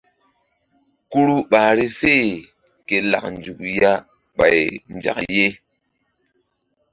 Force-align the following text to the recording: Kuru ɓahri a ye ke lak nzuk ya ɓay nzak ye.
Kuru 1.09 1.35
ɓahri 1.49 1.85
a 2.09 2.13
ye 2.21 2.27
ke 2.87 2.95
lak 3.11 3.25
nzuk 3.35 3.59
ya 3.81 3.91
ɓay 4.37 4.59
nzak 4.95 5.19
ye. 5.35 5.47